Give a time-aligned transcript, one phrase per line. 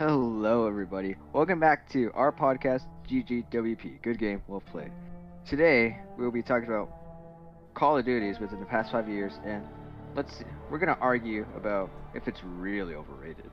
[0.00, 1.14] Hello, everybody.
[1.34, 4.00] Welcome back to our podcast, GGWP.
[4.00, 4.90] Good game, well played.
[5.46, 6.90] Today, we'll be talking about
[7.74, 9.62] Call of Duties within the past five years, and
[10.16, 13.50] let's see, we're gonna argue about if it's really overrated.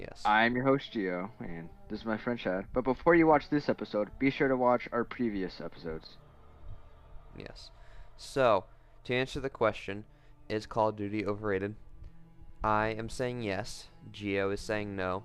[0.00, 0.20] Yes.
[0.24, 2.64] I'm your host, Gio, and this is my friend Chad.
[2.72, 6.16] But before you watch this episode, be sure to watch our previous episodes.
[7.38, 7.70] Yes.
[8.16, 8.64] So,
[9.04, 10.06] to answer the question,
[10.48, 11.76] is Call of Duty overrated?
[12.64, 13.90] I am saying yes.
[14.12, 15.22] Gio is saying no.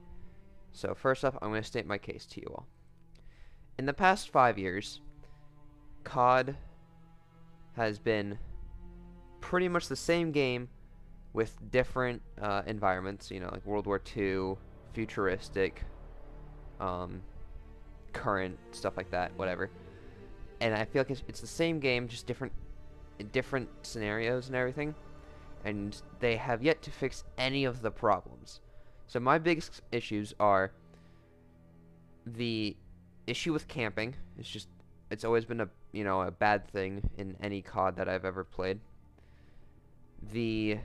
[0.74, 2.68] So, first off, I'm going to state my case to you all.
[3.78, 5.02] In the past five years,
[6.04, 6.56] COD
[7.76, 8.38] has been
[9.40, 10.70] pretty much the same game
[11.34, 14.56] with different uh, environments, you know, like World War II,
[14.94, 15.84] futuristic,
[16.80, 17.22] um,
[18.14, 19.70] current, stuff like that, whatever.
[20.60, 22.54] And I feel like it's, it's the same game, just different,
[23.32, 24.94] different scenarios and everything.
[25.64, 28.60] And they have yet to fix any of the problems.
[29.12, 30.72] So my biggest issues are
[32.26, 32.78] the
[33.28, 34.16] issue with camping.
[34.38, 34.70] It's just,
[35.10, 38.46] it's always been a, you know, a bad thing in any COD that I've ever
[38.46, 38.80] played.
[40.32, 40.78] The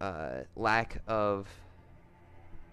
[0.00, 1.46] uh, lack of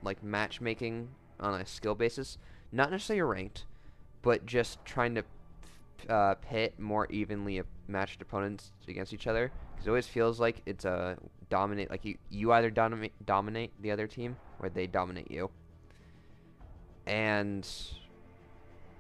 [0.02, 2.40] like matchmaking on a skill basis,
[2.72, 3.66] not necessarily ranked,
[4.24, 5.24] but just trying to
[6.12, 9.52] uh, pit more evenly matched opponents against each other.
[9.74, 13.92] Because it always feels like it's a dominate, like you you either dominate dominate the
[13.92, 15.50] other team or they dominate you.
[17.06, 17.68] And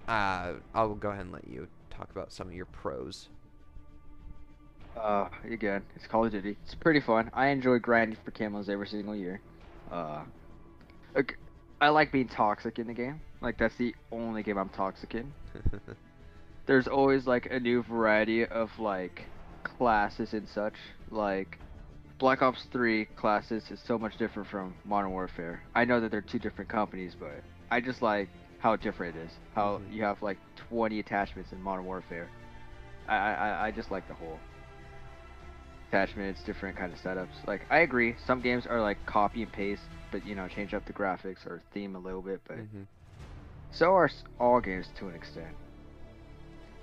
[0.07, 3.29] uh, I'll go ahead and let you talk about some of your pros.
[4.97, 6.57] Uh, again, it's Call of Duty.
[6.63, 7.29] It's pretty fun.
[7.33, 9.39] I enjoy grinding for camos every single year.
[9.91, 10.23] Uh,
[11.81, 13.21] I like being toxic in the game.
[13.41, 15.31] Like that's the only game I'm toxic in.
[16.65, 19.23] There's always like a new variety of like
[19.63, 20.75] classes and such.
[21.09, 21.57] Like
[22.19, 25.63] Black Ops 3 classes is so much different from Modern Warfare.
[25.73, 28.27] I know that they're two different companies, but I just like
[28.59, 29.31] how different it is.
[29.55, 29.93] How Mhm.
[29.93, 32.29] you have like 20 attachments in Modern Warfare.
[33.07, 34.37] I I, I just like the whole
[35.87, 37.47] attachments, different kind of setups.
[37.47, 40.85] Like I agree, some games are like copy and paste, but you know change up
[40.85, 42.41] the graphics or theme a little bit.
[42.45, 42.83] But hmm
[43.71, 45.55] so are all games to an extent.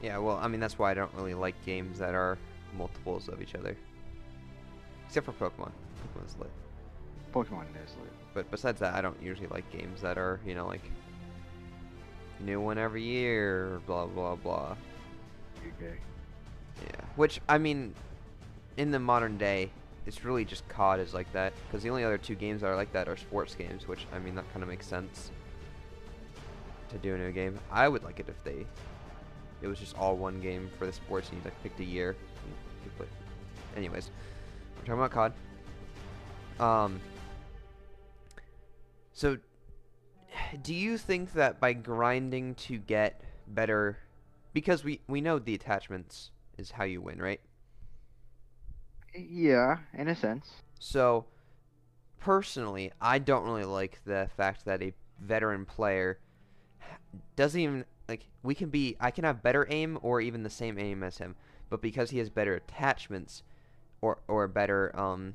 [0.01, 2.39] Yeah, well, I mean that's why I don't really like games that are
[2.73, 3.77] multiples of each other.
[5.07, 5.71] Except for Pokemon.
[6.03, 6.51] Pokemon's lit.
[7.33, 8.13] Pokemon is lit.
[8.35, 10.83] But besides that, I don't usually like games that are, you know, like
[12.41, 14.77] new one every year, blah blah blah.
[15.79, 15.97] Okay.
[16.85, 17.05] Yeah.
[17.17, 17.95] Which I mean,
[18.77, 19.71] in the modern day,
[20.07, 21.53] it's really just COD is like that.
[21.67, 23.89] Because the only other two games that are like that are sports games.
[23.89, 25.31] Which I mean, that kind of makes sense
[26.91, 27.59] to do a new game.
[27.71, 28.67] I would like it if they,
[29.63, 32.15] it was just all one game for the sports and you like picked a year.
[32.47, 33.07] you could play.
[33.77, 34.11] Anyways,
[34.87, 35.33] talking about COD.
[36.61, 37.01] Um.
[39.13, 39.39] So,
[40.63, 43.99] do you think that by grinding to get better,
[44.53, 47.41] because we we know the attachments is how you win, right?
[49.15, 50.51] Yeah, in a sense.
[50.79, 51.27] So,
[52.21, 56.19] personally, I don't really like the fact that a veteran player
[57.37, 60.79] doesn't even like we can be I can have better aim or even the same
[60.79, 61.37] aim as him,
[61.71, 63.43] but because he has better attachments
[64.01, 65.35] or or better um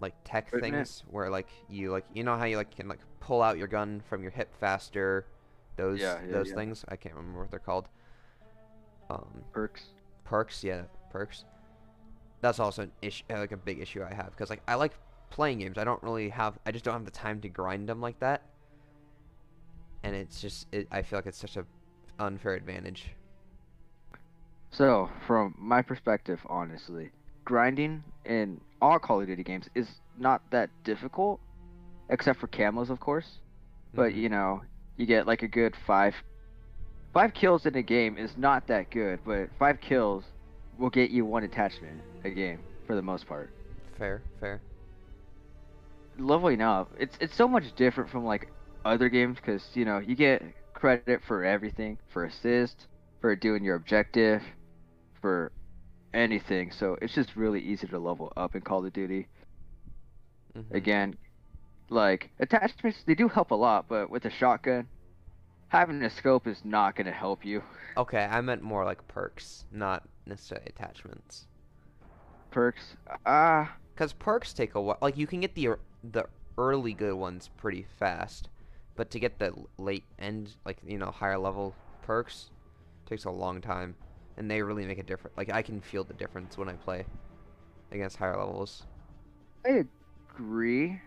[0.00, 3.42] like tech things where like you like you know how you like can like pull
[3.42, 5.26] out your gun from your hip faster?
[5.76, 6.54] Those Yeah, yeah, those yeah.
[6.54, 6.84] things?
[6.88, 7.88] I can't remember what they're called.
[9.10, 9.86] Um Perks.
[10.24, 11.44] perks yeah perks.
[12.40, 14.92] That's also an issue like a big issue i have because like i like
[15.30, 15.76] playing games.
[15.78, 18.42] I don't really have i just don't have the time to grind them like that.
[20.04, 21.64] And it's just it, i feel like it's such a
[22.20, 23.10] unfair advantage
[24.70, 27.12] So, from my perspective, honestly,
[27.44, 31.40] grinding in all Call of Duty games is not that difficult,
[32.08, 33.40] except for camos, of course.
[33.94, 34.14] But Mhm.
[34.14, 34.62] you know,
[34.96, 36.14] you get like a good five,
[37.12, 40.24] five kills in a game is not that good, but five kills
[40.76, 43.52] will get you one attachment a game for the most part.
[43.92, 44.62] fair fair
[46.18, 48.52] Leveling up, it's it's so much different from like
[48.84, 50.42] other games because you know you get
[50.74, 52.76] credit for everything, for assist,
[53.20, 54.42] for doing your objective,
[55.28, 55.52] for
[56.14, 56.70] anything.
[56.70, 59.28] So it's just really easy to level up in Call of Duty.
[60.56, 60.74] Mhm.
[60.74, 61.18] Again,
[61.90, 64.88] like attachments, they do help a lot, but with a shotgun,
[65.68, 67.62] having a scope is not gonna help you.
[67.96, 71.46] okay i meant more like perks not necessarily attachments
[72.50, 72.96] Perks,
[73.26, 76.24] ah, because perks take a while like you can get the the
[76.56, 78.48] early good ones pretty fast
[78.96, 82.50] but to get the late end like you know higher level perks
[83.06, 83.96] takes a long time
[84.38, 87.04] and they really make a difference like i can feel the difference when i play
[87.92, 88.84] against higher levels
[89.66, 89.84] I
[90.34, 91.00] agree.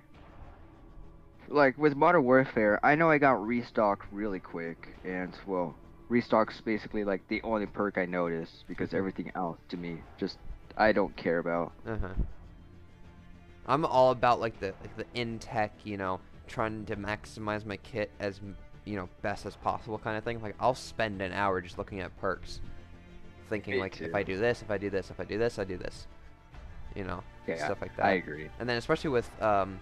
[1.47, 5.75] like with Modern Warfare, I know I got restocked really quick, and well,
[6.09, 8.97] restock's basically like the only perk I noticed because Mhm.
[8.97, 10.37] everything else to me just
[10.77, 11.71] I don't care about.
[11.85, 12.13] Uh huh.
[13.65, 17.77] I'm all about like the like the in tech, you know, trying to maximize my
[17.77, 18.41] kit as
[18.85, 20.41] you know best as possible kind of thing.
[20.41, 22.59] Like I'll spend an hour just looking at perks,
[23.49, 24.13] thinking Me like if.
[24.13, 26.07] I do this, if I do this, if I do this, I do this.
[26.95, 28.05] You know, Yeah, stuff like that.
[28.05, 28.49] I agree.
[28.59, 29.79] And then especially with um,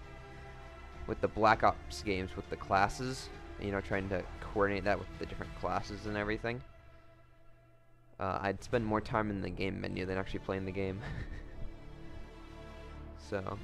[1.06, 3.28] with the Black Ops games with the classes,
[3.60, 6.62] you know, trying to coordinate that with the different classes and everything.
[8.18, 11.00] Uh, I'd spend more time in the game menu than actually playing the game.
[13.30, 13.58] so,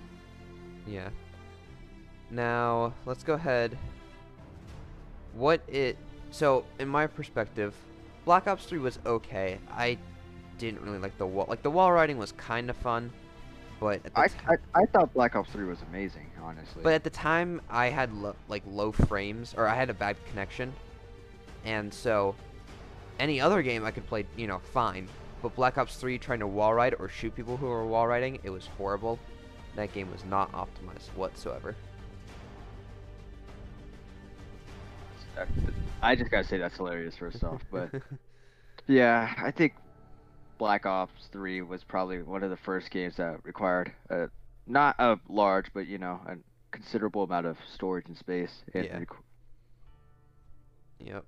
[0.86, 1.10] yeah.
[2.30, 3.76] Now let's go ahead.
[5.34, 5.98] What it
[6.30, 7.74] so in my perspective,
[8.26, 9.58] Black Ops 3 was okay.
[9.70, 9.96] I
[10.58, 11.46] didn't really like the wall.
[11.48, 13.12] Like the wall riding was kind of fun,
[13.80, 16.82] but at the I, I I thought Black Ops 3 was amazing, honestly.
[16.82, 20.16] but at the time, I had lo- like low frames, or I had a bad
[20.28, 20.72] connection,
[21.64, 22.34] and so
[23.20, 25.08] any other game I could play, you know, fine.
[25.40, 28.40] But Black Ops 3 trying to wall ride or shoot people who were wall riding,
[28.42, 29.20] it was horrible.
[29.76, 31.76] That game was not optimized whatsoever.
[36.02, 37.90] I just gotta say that's hilarious first off, but
[38.86, 39.74] yeah, I think
[40.58, 44.28] Black Ops 3 was probably one of the first games that required a,
[44.66, 46.36] not a large, but you know, a
[46.70, 48.62] considerable amount of storage and space.
[48.74, 48.98] And Yeah.
[49.00, 49.16] requ-
[51.00, 51.24] yep.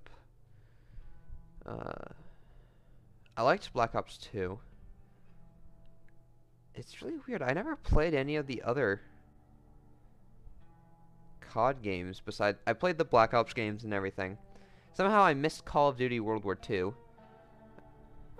[1.65, 2.13] Uh,
[3.37, 4.59] I liked Black Ops 2.
[6.75, 7.41] It's really weird.
[7.41, 9.01] I never played any of the other
[11.51, 14.37] COD games besides I played the Black Ops games and everything.
[14.93, 16.91] Somehow I missed Call of Duty World War II.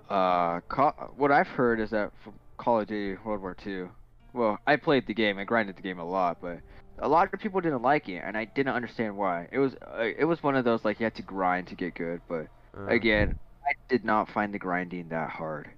[0.10, 3.86] Uh, Call, what I've heard is that from Call of Duty World War II,
[4.34, 6.60] well, I played the game, I grinded the game a lot, but
[7.00, 9.48] a lot of people didn't like it, and I didn't understand why.
[9.52, 11.96] It was uh, it was one of those like you had to grind to get
[11.96, 12.48] good, but
[12.78, 15.70] Uh, again, I did not find the grinding that hard.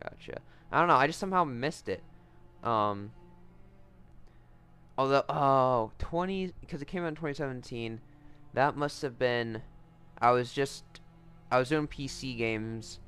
[0.00, 0.40] Gotcha.
[0.70, 0.96] I don't know.
[0.96, 2.02] I just somehow missed it.
[2.62, 3.12] Um.
[4.98, 8.00] Although, oh, 20, because it came out in 2017.
[8.54, 9.62] That must have been.
[10.20, 10.84] I was just.
[11.50, 13.00] I was doing PC games.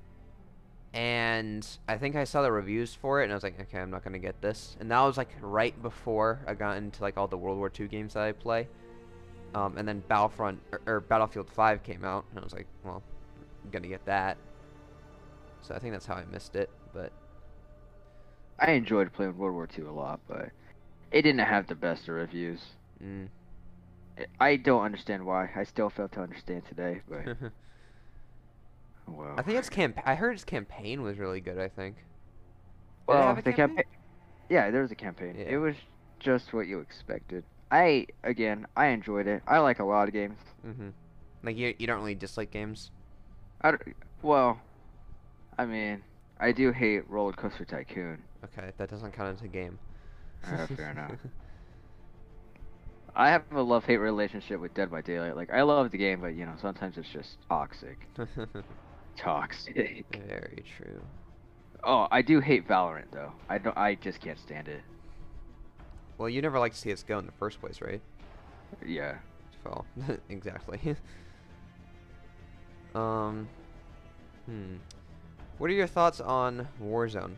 [0.95, 3.91] And I think I saw the reviews for it, and I was like, okay, I'm
[3.91, 4.75] not going to get this.
[4.81, 7.89] And that was like right before I got into like all the World War II
[7.89, 8.69] games that I play.
[9.55, 13.03] Um, and then Battlefront, or, or Battlefield 5 came out, and I was like, well,
[13.65, 14.39] I'm going to get that.
[15.63, 17.13] So I think that's how I missed it, but
[18.59, 20.51] I enjoyed playing World War II a lot, but
[21.11, 22.61] it didn't have the best of reviews.
[23.03, 23.29] mm.
[24.41, 25.51] I don't understand why.
[25.55, 27.25] I still fail to understand today, but
[29.07, 29.35] well.
[29.37, 29.99] I think its camp.
[30.05, 31.59] I heard its campaign was really good.
[31.59, 31.97] I think.
[31.97, 33.85] Did well, the campaign?
[34.49, 35.37] Yeah, there was a campaign.
[35.39, 35.47] Yeah.
[35.47, 35.77] It was
[36.19, 37.45] just what you expected.
[37.71, 39.43] I again, I enjoyed it.
[39.47, 40.39] I like a lot of games.
[40.67, 40.89] Mm-hmm.
[41.43, 42.91] Like you, you don't really dislike games.
[43.61, 43.83] I don't-
[44.23, 44.61] well,
[45.59, 46.03] I mean,
[46.41, 48.23] I do hate Roller Coaster Tycoon.
[48.45, 49.79] Okay, that doesn't count as a game.
[50.45, 51.13] Uh, fair enough.
[53.19, 55.35] I have a love-hate relationship with Dead by Daylight.
[55.35, 58.07] Like, I love the game, but you know, sometimes it's just toxic.
[59.17, 60.07] Toxic.
[60.29, 61.03] Very true.
[61.83, 63.33] Oh, I do hate Valorant though.
[63.49, 63.77] I don't.
[63.77, 64.83] I just can't stand it.
[66.17, 68.01] Well, you never liked CS:GO in the first place, right?
[68.87, 69.17] Yeah.
[69.65, 69.85] Well,
[70.29, 70.97] exactly.
[72.95, 73.49] um.
[74.47, 74.77] Hmm.
[75.59, 77.33] What are your thoughts on Warzone?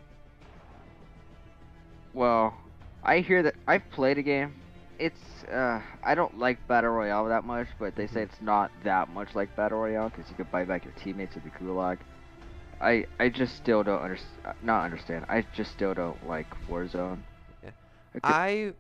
[2.13, 2.55] Well,
[3.03, 4.55] I hear that I've played a game.
[5.01, 9.09] It's uh, I don't like battle royale that much, but they say it's not that
[9.09, 11.99] much like battle royale because you could buy back your teammates at the gulag.
[12.83, 14.57] I I just still don't understand.
[14.63, 15.25] Not understand.
[15.29, 17.21] I just still don't like Warzone.
[17.65, 17.71] Yeah.
[18.23, 18.75] I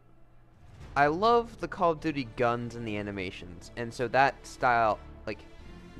[0.95, 5.39] I love the Call of Duty guns and the animations, and so that style, like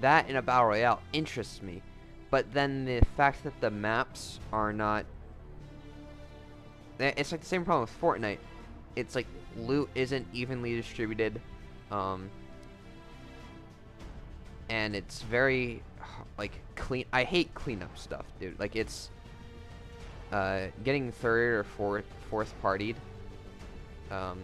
[0.03, 1.83] that in a battle royale, interests me.
[2.31, 5.07] But then the fact that the maps are not,
[7.01, 8.39] eh, it's like the same problem with Fortnite.
[8.97, 11.41] It's like loot isn't evenly distributed,
[11.91, 12.31] um,
[14.69, 15.83] and it's very
[16.39, 17.05] like clean.
[17.13, 18.59] I hate cleanup stuff, dude.
[18.59, 19.11] Like it's
[20.33, 22.97] uh, getting third or fourth fourth partied
[24.11, 24.39] um,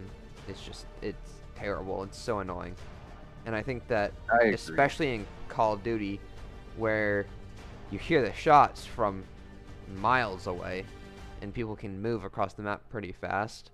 [0.47, 2.03] it's just it's terrible.
[2.03, 2.75] It's so annoying,
[3.45, 6.19] and I think that I especially in Call of Duty,
[6.77, 7.25] where
[7.91, 9.23] you hear the shots from
[9.95, 10.85] miles away,
[11.41, 13.71] and people can move across the map pretty fast.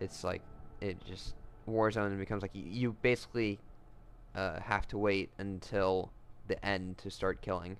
[0.00, 0.42] It's like
[0.80, 1.36] it just
[1.68, 3.60] Warzone becomes like you, you basically
[4.34, 6.12] uh, have to wait until
[6.48, 7.78] the end to start killing.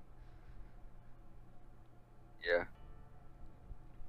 [2.43, 2.65] Yeah.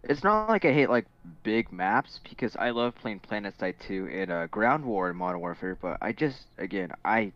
[0.05, 1.07] It's not like I hate like
[1.45, 5.77] big maps because I love playing PlanetSide 2 and uh, Ground War in Modern Warfare,
[5.77, 7.33] but I just again I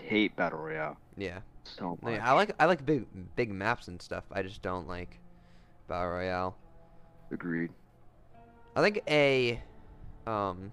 [0.00, 1.40] hate Battle Royale Yeah.
[1.64, 2.14] so much.
[2.14, 3.06] mean, I like I like big
[3.36, 4.24] big maps and stuff.
[4.32, 5.20] I just don't like
[5.88, 6.58] battle royale.
[7.30, 7.72] Agreed.
[8.76, 9.62] I think a
[10.30, 10.72] um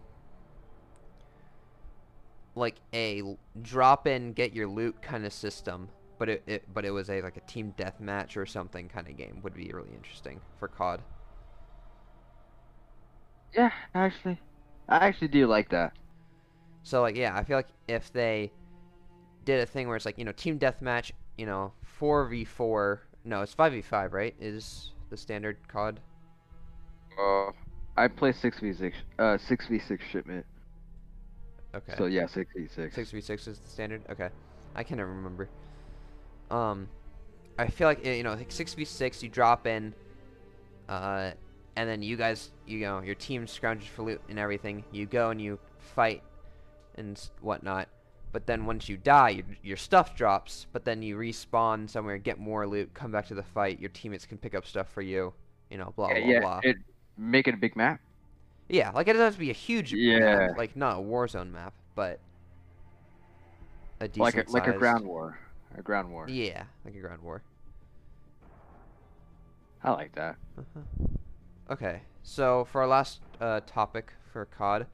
[2.56, 3.22] like a
[3.62, 7.22] drop in get your loot kind of system, but it, it but it was a
[7.22, 11.02] like a team deathmatch or something kind of game would be really interesting for COD.
[13.54, 14.40] Yeah, actually,
[14.90, 15.94] I actually do like that.
[16.84, 18.52] So like yeah, I feel like if they
[19.46, 23.56] did a thing where it's like, you know, team deathmatch, you know, 4v4, no, it's
[23.56, 24.36] 5v5, right?
[24.40, 26.02] Is the standard COD?
[27.18, 27.52] Uh,
[27.98, 30.46] I play six v six, uh, six v six shipment.
[31.76, 31.94] Okay.
[31.98, 32.96] So yeah, six v six.
[32.96, 34.04] Six v six is the standard.
[34.10, 34.30] Okay,
[34.76, 35.50] I can't remember.
[36.52, 36.88] Um,
[37.58, 39.94] I feel like you know, like six v six, you drop in,
[40.88, 41.32] uh,
[41.76, 44.84] and then you guys, you know, your team scrounges for loot and everything.
[44.92, 46.22] You go and you fight
[46.96, 47.90] and whatnot.
[48.32, 50.68] But then once you die, your, your stuff drops.
[50.72, 53.80] But then you respawn somewhere, get more loot, come back to the fight.
[53.80, 55.34] Your teammates can pick up stuff for you.
[55.72, 56.60] You know, blah yeah, blah yeah, blah.
[56.64, 56.78] it
[57.18, 58.00] make it a big map.
[58.70, 60.48] Yeah, like it doesn't have to be a huge Yeah.
[60.48, 62.20] map, like not a war zone map, but
[64.00, 65.40] a decent Like a like a ground war,
[65.78, 66.34] a ground war.
[66.34, 67.44] Yeah, like a ground war.
[69.84, 70.38] I like that.
[70.58, 70.82] Uh-huh.
[71.70, 74.88] Okay, so for our last uh, topic for COD,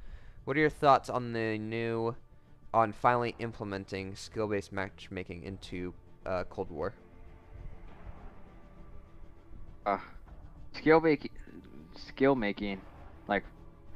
[0.46, 2.16] what are your thoughts on the new,
[2.74, 5.94] on finally implementing skill-based matchmaking into
[6.26, 6.96] uh, Cold War?
[9.86, 9.98] Uh,
[10.76, 11.32] skill making,
[11.98, 12.82] skill making,
[13.28, 13.44] like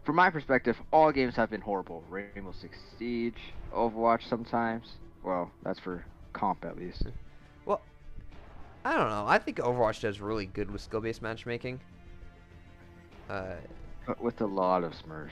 [0.04, 2.04] from my perspective, all games have been horrible.
[2.10, 3.39] Rainbow Six Siege,
[3.74, 4.94] Overwatch sometimes.
[5.24, 7.04] Well, that's for comp at least.
[7.66, 7.82] Well,
[8.86, 9.25] I don't know.
[9.27, 11.82] I think Overwatch does really good with skill-based matchmaking.
[13.30, 13.56] Uh,
[14.06, 15.32] But with a lot of Smurfs.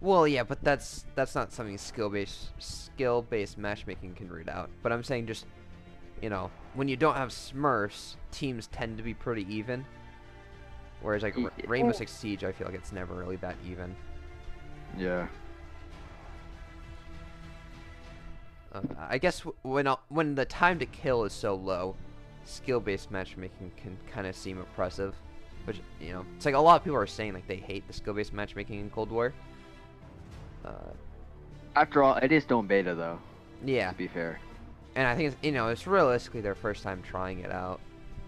[0.00, 4.70] Well, yeah, but that's that's not something skill based skill based matchmaking can root out.
[4.82, 5.44] But I'm saying just,
[6.22, 9.84] you know, when you don't have Smurfs, teams tend to be pretty even.
[11.02, 13.94] Whereas like Ye- Rainbow Six Siege, I feel like it's never really that even.
[14.96, 15.26] Yeah.
[18.72, 21.94] Uh, I guess w- when uh, when the time to kill is so low,
[22.44, 25.14] skill based matchmaking can kind of seem oppressive.
[25.64, 27.92] Which you know, it's like a lot of people are saying like they hate the
[27.92, 29.32] skill based matchmaking in Cold War.
[30.64, 30.70] Uh,
[31.76, 33.18] After all, it is dome beta though.
[33.64, 33.90] yeah.
[33.92, 34.38] To be fair.
[34.96, 37.80] and I think it's you know it's realistically their first time trying it out,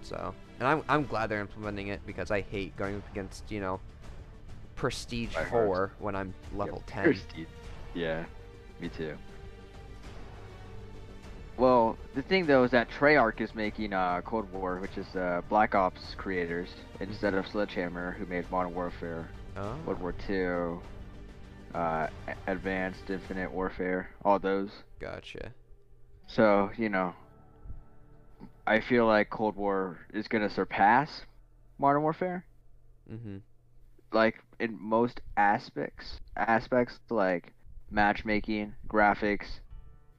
[0.02, 3.60] so and I'm I'm glad they're implementing it because I hate going up against you
[3.60, 3.80] know
[4.76, 5.48] prestige Tryhards.
[5.50, 7.04] four when I'm level Yeah, ten.
[7.04, 7.46] Prestige.
[7.94, 8.24] Yeah,
[8.80, 9.16] me too.
[11.56, 15.42] Well, the thing though is that Treyarch is making uh, Cold War, which is uh,
[15.48, 16.68] Black Ops creators,
[17.00, 20.78] instead of Sledgehammer, who made Modern Warfare, Oh, World War II,
[21.74, 22.06] uh,
[22.46, 24.70] Advanced Infinite Warfare, all those.
[25.00, 25.52] gotcha.
[26.28, 27.14] So you know,
[28.70, 31.22] I feel like Cold War is gonna surpass
[31.78, 32.44] Modern Warfare,
[33.12, 33.38] Mm-hmm.
[34.12, 36.20] like in most aspects.
[36.36, 37.52] Aspects like
[37.90, 39.46] matchmaking, graphics,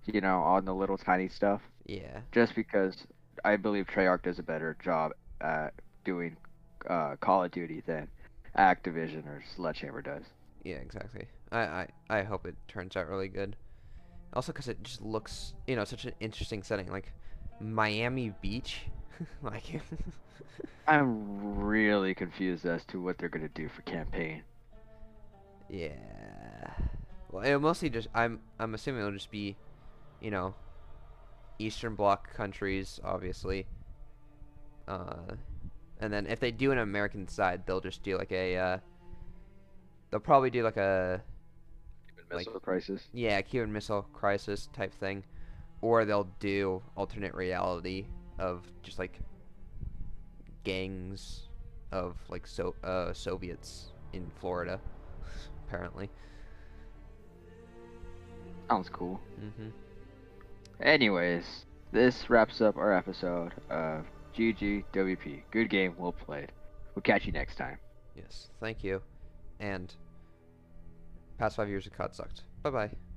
[0.06, 1.62] you know, on the little tiny stuff.
[1.86, 2.20] Yeah.
[2.34, 2.96] Just because
[3.46, 6.36] I believe Treyarch does a better job at doing
[6.90, 8.10] uh, Call of Duty than
[8.58, 10.24] Activision or Sledgehammer does.
[10.66, 11.28] Yeah, exactly.
[11.54, 13.56] I, I, I hope it turns out really good.
[14.34, 16.92] Also, because it just looks, you know, such an interesting setting.
[16.92, 17.14] Like,
[17.62, 18.82] Miami Beach.
[19.42, 19.82] like,
[20.88, 24.44] I'm really confused as to what they're gonna do for campaign.
[25.70, 26.74] yeah.
[27.32, 29.56] Well, it'll mostly just, I'm, I'm assuming it'll just be,
[30.20, 30.54] you know,
[31.60, 33.68] Eastern Bloc countries, obviously.
[34.86, 35.36] Uh,
[36.02, 38.78] and then if they do an American side, they'll just do like a, uh,
[40.10, 41.22] they'll probably do like a,
[42.30, 43.08] Like- Missile crisis.
[43.14, 45.24] Yeah, Cuban Missile Crisis type thing,
[45.82, 48.06] or they'll do alternate reality
[48.40, 49.20] of just like
[50.64, 51.48] gangs
[51.92, 54.80] of like so uh Soviets in Florida,
[55.68, 56.10] apparently.
[58.70, 59.20] Sounds cool.
[59.40, 59.70] Mm-hmm.
[60.82, 65.44] Anyways, this wraps up our episode of GGWP.
[65.52, 66.52] Good game, well played.
[66.96, 67.78] We'll catch you next time.
[68.16, 69.02] Yes, thank you,
[69.60, 69.94] and
[71.38, 72.44] past five years of COD sucked.
[72.64, 73.11] Bye bye.